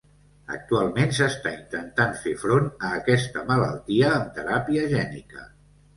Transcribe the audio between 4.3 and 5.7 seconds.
teràpia gènica.